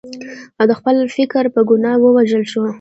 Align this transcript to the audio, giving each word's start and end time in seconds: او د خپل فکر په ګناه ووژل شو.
او 0.59 0.65
د 0.69 0.71
خپل 0.79 0.95
فکر 1.15 1.43
په 1.53 1.59
ګناه 1.69 1.97
ووژل 2.01 2.43
شو. 2.51 2.63